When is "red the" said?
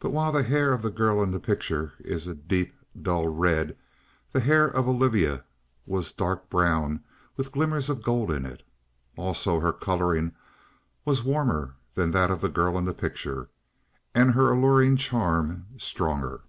3.28-4.40